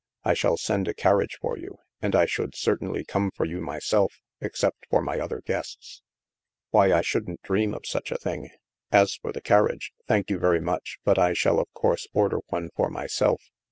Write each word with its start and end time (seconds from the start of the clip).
I 0.23 0.33
shall 0.33 0.57
send 0.57 0.87
a 0.87 0.95
carriage 0.95 1.37
for 1.39 1.59
you, 1.59 1.77
and 2.01 2.15
I 2.15 2.25
should 2.25 2.55
certainly 2.55 3.05
come 3.05 3.29
for 3.29 3.45
you 3.45 3.61
myself, 3.61 4.19
except 4.39 4.87
for 4.89 4.99
my 4.99 5.19
other 5.19 5.41
guests." 5.41 6.01
'* 6.37 6.69
Why, 6.71 6.91
I 6.91 7.01
shouldn't 7.01 7.43
dream 7.43 7.75
of 7.75 7.85
such 7.85 8.11
a 8.11 8.17
thing! 8.17 8.49
As 8.91 9.13
for 9.17 9.31
the 9.31 9.41
carriage, 9.41 9.93
thank 10.07 10.31
you 10.31 10.39
very 10.39 10.59
much, 10.59 10.97
but 11.03 11.19
I 11.19 11.33
shall, 11.33 11.59
of 11.59 11.71
course, 11.75 12.07
order 12.15 12.39
one 12.47 12.71
for 12.75 12.89
myself. 12.89 13.43